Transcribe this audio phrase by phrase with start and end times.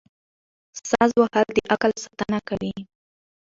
[0.89, 2.73] ساز وهل د عقل ساتنه کوي.